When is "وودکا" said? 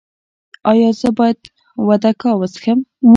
1.87-2.31